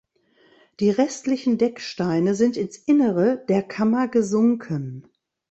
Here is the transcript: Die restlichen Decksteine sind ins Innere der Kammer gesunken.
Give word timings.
Die 0.79 0.89
restlichen 0.89 1.59
Decksteine 1.59 2.33
sind 2.33 2.57
ins 2.57 2.75
Innere 2.75 3.45
der 3.49 3.61
Kammer 3.61 4.07
gesunken. 4.07 5.07